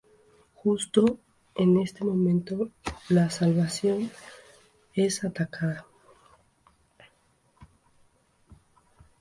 Justo 0.55 1.19
en 1.53 1.79
ese 1.79 2.03
momento, 2.03 2.71
"la 3.09 3.29
Salvation" 3.29 4.09
es 4.95 5.23
atacada. 5.23 5.85